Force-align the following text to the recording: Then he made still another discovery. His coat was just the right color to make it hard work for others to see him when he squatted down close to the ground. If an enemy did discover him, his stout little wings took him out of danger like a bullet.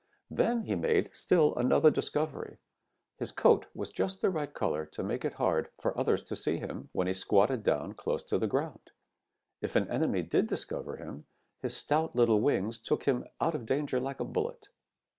Then 0.31 0.63
he 0.63 0.73
made 0.73 1.15
still 1.15 1.53
another 1.57 1.91
discovery. 1.91 2.57
His 3.19 3.29
coat 3.31 3.67
was 3.75 3.91
just 3.91 4.19
the 4.19 4.31
right 4.31 4.51
color 4.51 4.83
to 4.87 5.03
make 5.03 5.23
it 5.23 5.33
hard 5.33 5.65
work 5.65 5.73
for 5.79 5.95
others 5.95 6.23
to 6.23 6.35
see 6.35 6.57
him 6.57 6.89
when 6.91 7.05
he 7.05 7.13
squatted 7.13 7.61
down 7.61 7.93
close 7.93 8.23
to 8.23 8.39
the 8.39 8.47
ground. 8.47 8.89
If 9.61 9.75
an 9.75 9.87
enemy 9.91 10.23
did 10.23 10.47
discover 10.47 10.97
him, 10.97 11.27
his 11.61 11.77
stout 11.77 12.15
little 12.15 12.41
wings 12.41 12.79
took 12.79 13.03
him 13.03 13.25
out 13.39 13.53
of 13.53 13.67
danger 13.67 13.99
like 13.99 14.19
a 14.19 14.25
bullet. 14.25 14.69